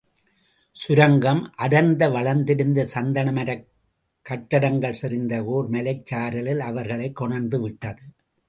சுரங்கம் 0.71 1.53
அடர்ந்து 1.55 2.11
வளர்ந்திருந்த 2.11 2.87
சந்தனமரக் 2.93 3.67
கூட்டங்கள் 4.23 4.95
செறிந்த 5.01 5.41
ஒர் 5.53 5.69
மலைச் 5.69 6.13
சாரலில் 6.13 6.59
அவர்களைக் 6.59 7.21
கொணர்ந்துவிட்டது. 7.21 8.05